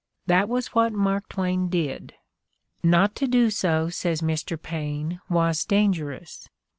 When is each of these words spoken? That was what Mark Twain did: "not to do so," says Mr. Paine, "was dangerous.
That 0.25 0.49
was 0.49 0.69
what 0.69 0.93
Mark 0.93 1.29
Twain 1.29 1.69
did: 1.69 2.15
"not 2.81 3.13
to 3.17 3.27
do 3.27 3.51
so," 3.51 3.89
says 3.89 4.21
Mr. 4.21 4.59
Paine, 4.59 5.21
"was 5.29 5.63
dangerous. 5.63 6.49